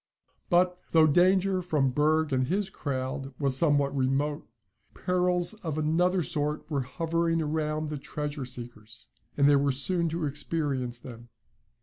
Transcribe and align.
But 0.49 0.79
though 0.93 1.05
danger 1.05 1.61
from 1.61 1.91
Berg 1.91 2.33
and 2.33 2.47
his 2.47 2.71
crowd 2.71 3.35
was 3.37 3.55
somewhat 3.55 3.95
remote, 3.95 4.47
perils 4.95 5.53
of 5.53 5.77
another 5.77 6.23
sort 6.23 6.67
were 6.71 6.81
hovering 6.81 7.39
around 7.39 7.89
the 7.89 7.99
treasure 7.99 8.45
seekers, 8.45 9.09
and 9.37 9.47
they 9.47 9.57
were 9.57 9.71
soon 9.71 10.09
to 10.09 10.25
experience 10.25 10.97
them. 10.97 11.29